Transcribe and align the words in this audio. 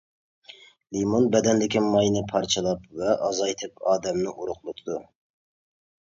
لىمون 0.95 1.25
بەدەندىكى 1.33 1.83
ماينى 1.89 2.23
پارچىلاپ 2.31 2.87
ۋە 3.01 3.11
ئازايتىپ 3.27 3.83
ئادەمنى 3.91 4.33
ئورۇقلىتىدۇ. 4.33 4.97